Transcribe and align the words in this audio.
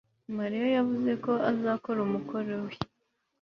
mariya 0.37 0.67
yavuze 0.77 1.11
ko 1.23 1.31
azakora 1.51 1.99
umukoro 2.07 2.53
we 2.65 2.73